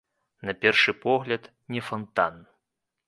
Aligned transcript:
На 0.49 0.53
першы 0.63 0.95
погляд, 1.03 1.43
не 1.77 1.81
фантан. 1.91 2.45